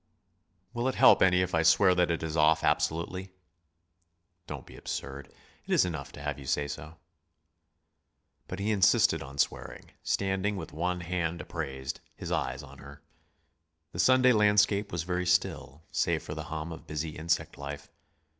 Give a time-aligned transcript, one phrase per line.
[0.73, 3.33] "Will it help any if I swear that that is off absolutely?"
[4.47, 5.31] "Don't be absurd.
[5.67, 6.97] It is enough to have you say so."
[8.47, 13.03] But he insisted on swearing, standing with one hand upraised, his eyes on her.
[13.91, 17.91] The Sunday landscape was very still, save for the hum of busy insect life.